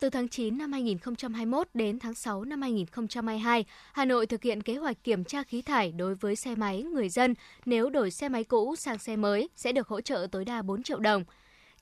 [0.00, 4.76] Từ tháng 9 năm 2021 đến tháng 6 năm 2022, Hà Nội thực hiện kế
[4.76, 7.34] hoạch kiểm tra khí thải đối với xe máy người dân.
[7.64, 10.82] Nếu đổi xe máy cũ sang xe mới sẽ được hỗ trợ tối đa 4
[10.82, 11.24] triệu đồng.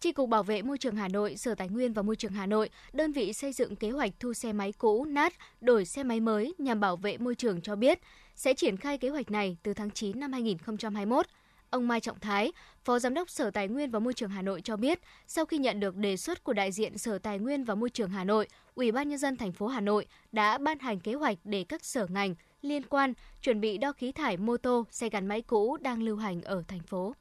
[0.00, 2.46] Tri Cục Bảo vệ Môi trường Hà Nội, Sở Tài nguyên và Môi trường Hà
[2.46, 6.20] Nội, đơn vị xây dựng kế hoạch thu xe máy cũ, nát, đổi xe máy
[6.20, 7.98] mới nhằm bảo vệ môi trường cho biết,
[8.34, 11.26] sẽ triển khai kế hoạch này từ tháng 9 năm 2021.
[11.70, 12.52] Ông Mai Trọng Thái,
[12.84, 15.58] Phó Giám đốc Sở Tài nguyên và Môi trường Hà Nội cho biết, sau khi
[15.58, 18.48] nhận được đề xuất của đại diện Sở Tài nguyên và Môi trường Hà Nội,
[18.74, 21.84] Ủy ban nhân dân thành phố Hà Nội đã ban hành kế hoạch để các
[21.84, 25.76] sở ngành liên quan chuẩn bị đo khí thải mô tô, xe gắn máy cũ
[25.80, 27.14] đang lưu hành ở thành phố.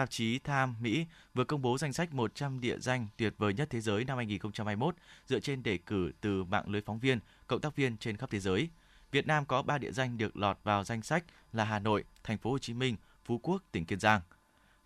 [0.00, 3.70] Tạp chí Time Mỹ vừa công bố danh sách 100 địa danh tuyệt vời nhất
[3.70, 4.94] thế giới năm 2021
[5.26, 8.40] dựa trên đề cử từ mạng lưới phóng viên, cộng tác viên trên khắp thế
[8.40, 8.68] giới.
[9.10, 12.38] Việt Nam có 3 địa danh được lọt vào danh sách là Hà Nội, Thành
[12.38, 14.20] phố Hồ Chí Minh, Phú Quốc, tỉnh Kiên Giang.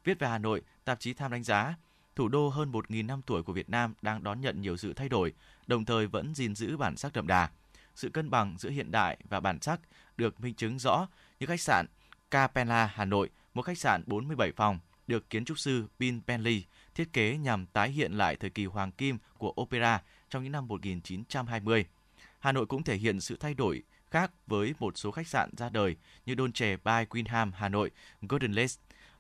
[0.05, 1.75] Viết về Hà Nội, tạp chí Time đánh giá,
[2.17, 5.09] thủ đô hơn 1.000 năm tuổi của Việt Nam đang đón nhận nhiều sự thay
[5.09, 5.33] đổi,
[5.67, 7.51] đồng thời vẫn gìn giữ bản sắc đậm đà.
[7.95, 9.81] Sự cân bằng giữa hiện đại và bản sắc
[10.17, 11.09] được minh chứng rõ
[11.41, 11.87] như khách sạn
[12.31, 16.65] Capella Hà Nội, một khách sạn 47 phòng, được kiến trúc sư Bill Bentley
[16.95, 20.69] thiết kế nhằm tái hiện lại thời kỳ hoàng kim của opera trong những năm
[20.69, 21.87] 1920.
[22.39, 25.69] Hà Nội cũng thể hiện sự thay đổi khác với một số khách sạn ra
[25.69, 27.91] đời như Dolce by Queenham Hà Nội,
[28.23, 28.75] Golden Lace,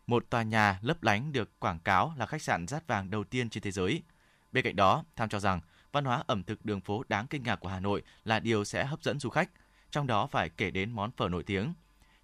[0.06, 3.50] một tòa nhà lấp lánh được quảng cáo là khách sạn rát vàng đầu tiên
[3.50, 4.02] trên thế giới.
[4.52, 5.60] Bên cạnh đó, tham cho rằng
[5.92, 8.84] văn hóa ẩm thực đường phố đáng kinh ngạc của Hà Nội là điều sẽ
[8.84, 9.50] hấp dẫn du khách,
[9.90, 11.74] trong đó phải kể đến món phở nổi tiếng.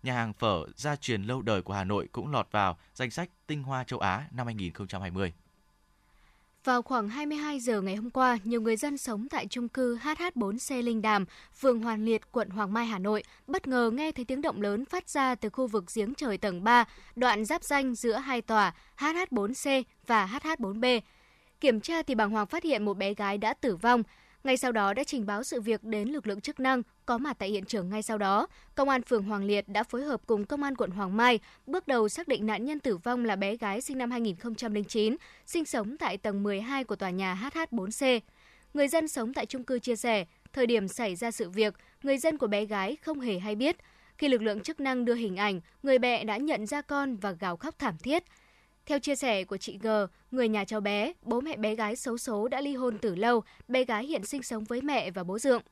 [0.02, 3.30] Nhà hàng phở gia truyền lâu đời của Hà Nội cũng lọt vào danh sách
[3.46, 5.32] tinh hoa châu Á năm 2020.
[6.64, 10.82] Vào khoảng 22 giờ ngày hôm qua, nhiều người dân sống tại chung cư HH4C
[10.82, 11.24] Linh Đàm,
[11.60, 14.84] phường Hoàn Liệt, quận Hoàng Mai, Hà Nội, bất ngờ nghe thấy tiếng động lớn
[14.84, 16.84] phát ra từ khu vực giếng trời tầng 3,
[17.16, 21.00] đoạn giáp danh giữa hai tòa HH4C và HH4B.
[21.60, 24.02] Kiểm tra thì bàng hoàng phát hiện một bé gái đã tử vong.
[24.44, 27.36] Ngay sau đó đã trình báo sự việc đến lực lượng chức năng có mặt
[27.38, 28.46] tại hiện trường ngay sau đó.
[28.74, 31.88] Công an phường Hoàng Liệt đã phối hợp cùng công an quận Hoàng Mai bước
[31.88, 35.96] đầu xác định nạn nhân tử vong là bé gái sinh năm 2009, sinh sống
[35.96, 38.20] tại tầng 12 của tòa nhà HH4C.
[38.74, 42.18] Người dân sống tại chung cư chia sẻ, thời điểm xảy ra sự việc, người
[42.18, 43.76] dân của bé gái không hề hay biết.
[44.18, 47.32] Khi lực lượng chức năng đưa hình ảnh, người mẹ đã nhận ra con và
[47.32, 48.24] gào khóc thảm thiết.
[48.90, 49.88] Theo chia sẻ của chị G,
[50.30, 53.42] người nhà cháu bé, bố mẹ bé gái xấu số đã ly hôn từ lâu,
[53.68, 55.62] bé gái hiện sinh sống với mẹ và bố dượng.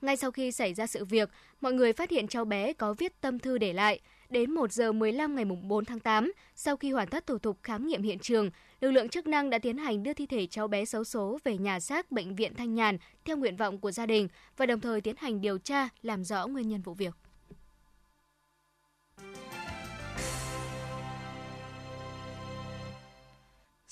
[0.00, 3.20] Ngay sau khi xảy ra sự việc, mọi người phát hiện cháu bé có viết
[3.20, 4.00] tâm thư để lại.
[4.30, 7.86] Đến 1 giờ 15 ngày 4 tháng 8, sau khi hoàn tất thủ tục khám
[7.86, 10.84] nghiệm hiện trường, lực lượng chức năng đã tiến hành đưa thi thể cháu bé
[10.84, 14.28] xấu số về nhà xác bệnh viện Thanh Nhàn theo nguyện vọng của gia đình
[14.56, 17.14] và đồng thời tiến hành điều tra làm rõ nguyên nhân vụ việc.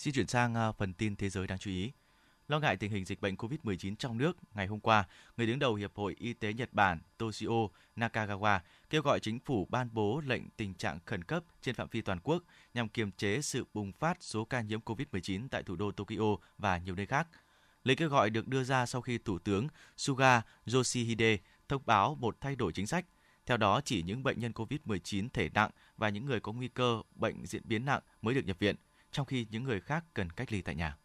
[0.03, 1.93] Xin chuyển sang à, phần tin thế giới đáng chú ý.
[2.49, 5.05] Lo ngại tình hình dịch bệnh COVID-19 trong nước, ngày hôm qua,
[5.37, 8.59] người đứng đầu Hiệp hội Y tế Nhật Bản Toshio Nakagawa
[8.91, 12.21] kêu gọi chính phủ ban bố lệnh tình trạng khẩn cấp trên phạm vi toàn
[12.23, 12.43] quốc
[12.75, 16.79] nhằm kiềm chế sự bùng phát số ca nhiễm COVID-19 tại thủ đô Tokyo và
[16.79, 17.29] nhiều nơi khác.
[17.85, 20.43] Lời kêu gọi được đưa ra sau khi Thủ tướng Suga
[20.75, 21.37] Yoshihide
[21.69, 23.07] thông báo một thay đổi chính sách.
[23.47, 27.03] Theo đó, chỉ những bệnh nhân COVID-19 thể nặng và những người có nguy cơ
[27.15, 28.77] bệnh diễn biến nặng mới được nhập viện,
[29.13, 30.97] trong khi những người khác cần cách ly tại nhà.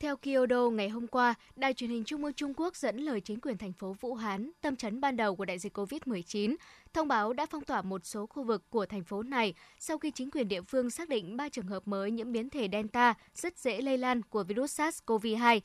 [0.00, 3.40] Theo Kyodo, ngày hôm qua, Đài truyền hình Trung ương Trung Quốc dẫn lời chính
[3.40, 6.56] quyền thành phố Vũ Hán, tâm chấn ban đầu của đại dịch COVID-19,
[6.92, 10.10] thông báo đã phong tỏa một số khu vực của thành phố này sau khi
[10.10, 13.58] chính quyền địa phương xác định 3 trường hợp mới nhiễm biến thể Delta rất
[13.58, 15.60] dễ lây lan của virus SARS-CoV-2.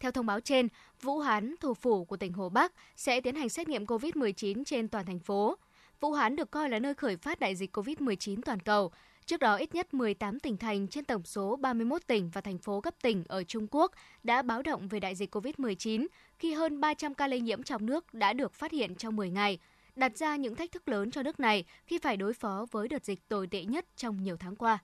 [0.00, 0.68] Theo thông báo trên,
[1.02, 4.88] Vũ Hán, thủ phủ của tỉnh Hồ Bắc, sẽ tiến hành xét nghiệm COVID-19 trên
[4.88, 5.56] toàn thành phố.
[6.00, 8.92] Vũ Hán được coi là nơi khởi phát đại dịch COVID-19 toàn cầu.
[9.26, 12.80] Trước đó, ít nhất 18 tỉnh thành trên tổng số 31 tỉnh và thành phố
[12.80, 16.06] cấp tỉnh ở Trung Quốc đã báo động về đại dịch COVID-19
[16.38, 19.58] khi hơn 300 ca lây nhiễm trong nước đã được phát hiện trong 10 ngày,
[19.96, 23.04] đặt ra những thách thức lớn cho nước này khi phải đối phó với đợt
[23.04, 24.78] dịch tồi tệ nhất trong nhiều tháng qua.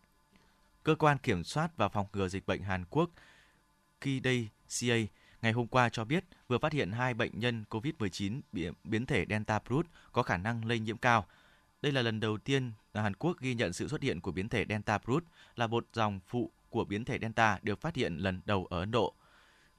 [0.83, 3.11] Cơ quan Kiểm soát và Phòng ngừa Dịch bệnh Hàn Quốc
[4.01, 4.97] KDCA
[5.43, 8.41] ngày hôm qua cho biết vừa phát hiện hai bệnh nhân COVID-19
[8.85, 11.27] biến thể Delta Plus có khả năng lây nhiễm cao–
[11.83, 14.65] đây là lần đầu tiên Hàn Quốc ghi nhận sự xuất hiện của biến thể
[14.69, 15.23] Delta Plus
[15.57, 18.91] là một dòng phụ của biến thể Delta được phát hiện lần đầu ở Ấn
[18.91, 19.15] Độ.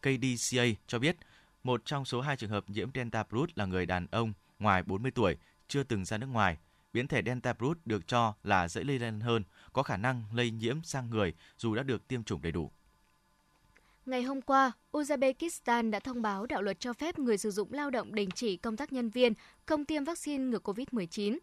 [0.02, 1.18] KDCA cho biết,
[1.64, 5.12] một trong số hai trường hợp nhiễm Delta Plus là người đàn ông ngoài 40
[5.12, 5.38] tuổi,
[5.68, 6.58] chưa từng ra nước ngoài.
[6.94, 10.52] Biến thể Delta Plus được cho là dễ lây lan hơn, có khả năng lây
[10.52, 12.72] nhiễm sang người dù đã được tiêm chủng đầy đủ.
[14.06, 17.90] Ngày hôm qua, Uzbekistan đã thông báo đạo luật cho phép người sử dụng lao
[17.90, 19.34] động đình chỉ công tác nhân viên
[19.66, 21.38] không tiêm vaccine ngừa COVID-19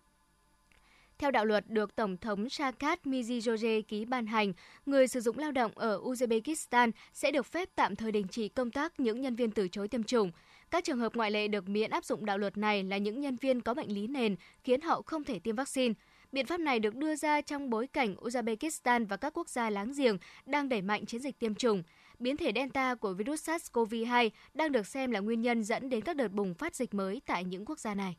[1.21, 4.53] theo đạo luật được Tổng thống Shavkat Mirziyoyev ký ban hành,
[4.87, 8.71] người sử dụng lao động ở Uzbekistan sẽ được phép tạm thời đình chỉ công
[8.71, 10.31] tác những nhân viên từ chối tiêm chủng.
[10.71, 13.37] Các trường hợp ngoại lệ được miễn áp dụng đạo luật này là những nhân
[13.37, 15.95] viên có bệnh lý nền khiến họ không thể tiêm vaccine.
[16.33, 19.93] Biện pháp này được đưa ra trong bối cảnh Uzbekistan và các quốc gia láng
[19.97, 21.83] giềng đang đẩy mạnh chiến dịch tiêm chủng.
[22.19, 26.17] Biến thể Delta của virus SARS-CoV-2 đang được xem là nguyên nhân dẫn đến các
[26.17, 28.17] đợt bùng phát dịch mới tại những quốc gia này.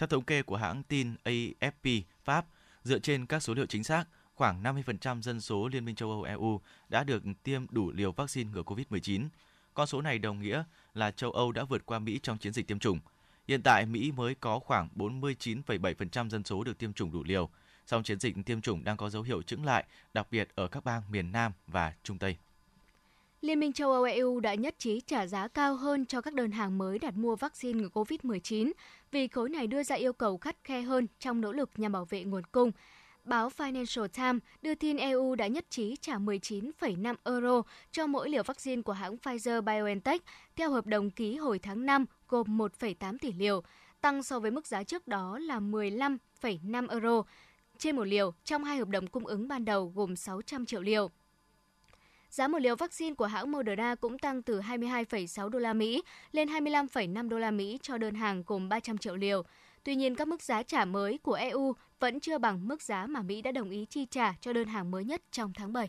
[0.00, 2.46] Theo thống kê của hãng tin AFP Pháp,
[2.84, 6.22] dựa trên các số liệu chính xác, khoảng 50% dân số Liên minh châu Âu
[6.22, 9.28] EU đã được tiêm đủ liều vaccine ngừa COVID-19.
[9.74, 12.66] Con số này đồng nghĩa là châu Âu đã vượt qua Mỹ trong chiến dịch
[12.66, 12.98] tiêm chủng.
[13.48, 17.48] Hiện tại, Mỹ mới có khoảng 49,7% dân số được tiêm chủng đủ liều.
[17.86, 19.84] Song chiến dịch tiêm chủng đang có dấu hiệu chững lại,
[20.14, 22.36] đặc biệt ở các bang miền Nam và Trung Tây.
[23.40, 26.50] Liên minh châu Âu EU đã nhất trí trả giá cao hơn cho các đơn
[26.50, 28.72] hàng mới đặt mua vaccine ngừa COVID-19
[29.10, 32.04] vì khối này đưa ra yêu cầu khắt khe hơn trong nỗ lực nhằm bảo
[32.04, 32.72] vệ nguồn cung.
[33.24, 38.42] Báo Financial Times đưa tin EU đã nhất trí trả 19,5 euro cho mỗi liều
[38.42, 40.18] vaccine của hãng Pfizer-BioNTech
[40.56, 43.62] theo hợp đồng ký hồi tháng 5 gồm 1,8 tỷ liều,
[44.00, 47.22] tăng so với mức giá trước đó là 15,5 euro
[47.78, 51.10] trên một liều trong hai hợp đồng cung ứng ban đầu gồm 600 triệu liều.
[52.30, 56.48] Giá một liều vaccine của hãng Moderna cũng tăng từ 22,6 đô la Mỹ lên
[56.48, 59.42] 25,5 đô la Mỹ cho đơn hàng gồm 300 triệu liều.
[59.84, 63.22] Tuy nhiên, các mức giá trả mới của EU vẫn chưa bằng mức giá mà
[63.22, 65.88] Mỹ đã đồng ý chi trả cho đơn hàng mới nhất trong tháng 7.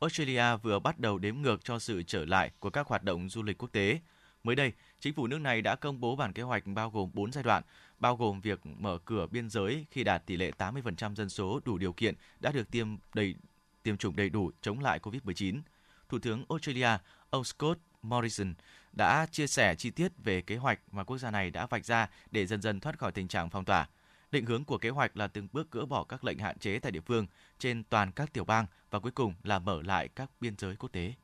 [0.00, 3.42] Australia vừa bắt đầu đếm ngược cho sự trở lại của các hoạt động du
[3.42, 4.00] lịch quốc tế.
[4.44, 7.32] Mới đây, chính phủ nước này đã công bố bản kế hoạch bao gồm 4
[7.32, 7.62] giai đoạn,
[7.98, 11.78] bao gồm việc mở cửa biên giới khi đạt tỷ lệ 80% dân số đủ
[11.78, 13.34] điều kiện đã được tiêm đầy
[13.82, 15.60] tiêm chủng đầy đủ chống lại COVID-19.
[16.08, 16.98] Thủ tướng Australia,
[17.30, 18.54] ông Scott Morrison
[18.92, 22.08] đã chia sẻ chi tiết về kế hoạch mà quốc gia này đã vạch ra
[22.30, 23.88] để dần dần thoát khỏi tình trạng phong tỏa.
[24.30, 26.92] Định hướng của kế hoạch là từng bước gỡ bỏ các lệnh hạn chế tại
[26.92, 27.26] địa phương
[27.58, 30.92] trên toàn các tiểu bang và cuối cùng là mở lại các biên giới quốc
[30.92, 31.14] tế.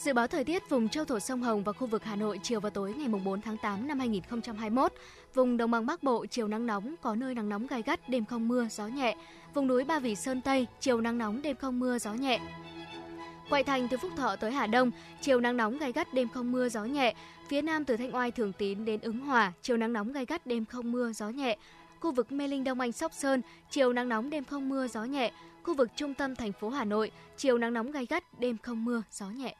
[0.00, 2.60] Dự báo thời tiết vùng châu thổ sông Hồng và khu vực Hà Nội chiều
[2.60, 4.92] và tối ngày 4 tháng 8 năm 2021.
[5.34, 8.24] Vùng đồng bằng Bắc Bộ chiều nắng nóng, có nơi nắng nóng gai gắt, đêm
[8.24, 9.16] không mưa, gió nhẹ.
[9.54, 12.40] Vùng núi Ba Vì Sơn Tây chiều nắng nóng, đêm không mưa, gió nhẹ.
[13.50, 16.52] Ngoại thành từ Phúc Thọ tới Hà Đông, chiều nắng nóng gai gắt, đêm không
[16.52, 17.14] mưa, gió nhẹ.
[17.48, 20.46] Phía Nam từ Thanh Oai Thường Tín đến Ứng Hòa, chiều nắng nóng gai gắt,
[20.46, 21.56] đêm không mưa, gió nhẹ.
[22.00, 25.04] Khu vực Mê Linh Đông Anh Sóc Sơn, chiều nắng nóng, đêm không mưa, gió
[25.04, 25.32] nhẹ.
[25.62, 28.84] Khu vực trung tâm thành phố Hà Nội, chiều nắng nóng gai gắt, đêm không
[28.84, 29.54] mưa, gió nhẹ.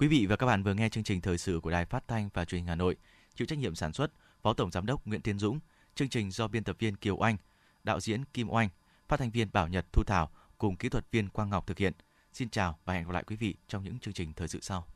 [0.00, 2.28] Quý vị và các bạn vừa nghe chương trình thời sự của Đài Phát thanh
[2.34, 2.96] và Truyền hình Hà Nội,
[3.34, 5.60] chịu trách nhiệm sản xuất Phó Tổng giám đốc Nguyễn Tiến Dũng,
[5.94, 7.36] chương trình do biên tập viên Kiều Oanh,
[7.84, 8.68] đạo diễn Kim Oanh,
[9.08, 11.92] phát thanh viên Bảo Nhật Thu Thảo cùng kỹ thuật viên Quang Ngọc thực hiện.
[12.32, 14.86] Xin chào và hẹn gặp lại quý vị trong những chương trình thời sự sau.